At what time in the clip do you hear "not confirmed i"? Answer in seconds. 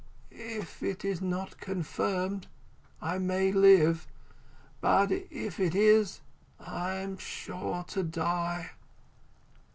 1.21-3.19